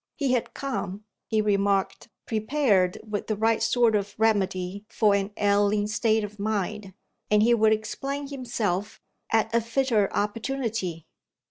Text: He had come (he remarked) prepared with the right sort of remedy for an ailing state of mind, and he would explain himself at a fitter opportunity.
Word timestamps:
He 0.15 0.31
had 0.31 0.55
come 0.55 1.03
(he 1.27 1.43
remarked) 1.43 2.09
prepared 2.25 2.97
with 3.07 3.27
the 3.27 3.35
right 3.35 3.61
sort 3.61 3.95
of 3.95 4.15
remedy 4.17 4.83
for 4.89 5.13
an 5.13 5.29
ailing 5.37 5.85
state 5.85 6.23
of 6.23 6.39
mind, 6.39 6.95
and 7.29 7.43
he 7.43 7.53
would 7.53 7.71
explain 7.71 8.27
himself 8.27 8.99
at 9.31 9.53
a 9.53 9.61
fitter 9.61 10.11
opportunity. 10.11 11.05